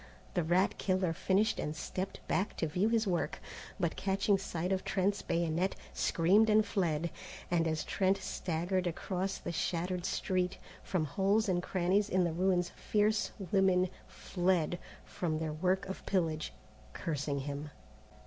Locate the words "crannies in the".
11.61-12.33